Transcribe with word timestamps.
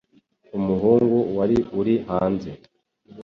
umuhungu 0.57 1.17
wari 1.37 1.57
uri 1.79 1.95
hanze 2.07 2.51